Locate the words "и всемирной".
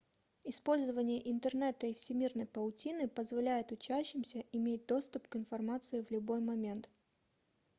1.85-2.47